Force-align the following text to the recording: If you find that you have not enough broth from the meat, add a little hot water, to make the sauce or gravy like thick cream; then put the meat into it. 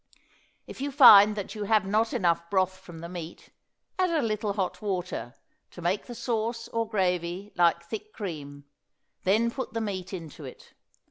If 0.65 0.81
you 0.81 0.91
find 0.91 1.35
that 1.35 1.53
you 1.53 1.65
have 1.65 1.85
not 1.85 2.11
enough 2.11 2.49
broth 2.49 2.75
from 2.75 3.01
the 3.01 3.07
meat, 3.07 3.49
add 3.99 4.09
a 4.09 4.23
little 4.23 4.53
hot 4.53 4.81
water, 4.81 5.35
to 5.69 5.79
make 5.79 6.07
the 6.07 6.15
sauce 6.15 6.67
or 6.69 6.89
gravy 6.89 7.53
like 7.55 7.83
thick 7.85 8.11
cream; 8.11 8.63
then 9.25 9.51
put 9.51 9.73
the 9.73 9.79
meat 9.81 10.11
into 10.11 10.43
it. 10.43 10.73